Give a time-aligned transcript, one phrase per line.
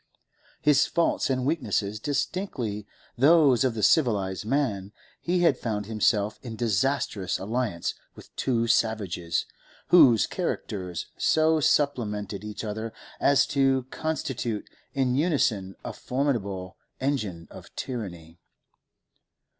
[0.63, 2.87] His faults and weaknesses distinctly
[3.19, 9.45] those of the civilised man, he found himself in disastrous alliance with two savages,
[9.89, 17.69] whose characters so supplemented each other as to constitute in unison a formidable engine of
[17.75, 18.39] tyranny.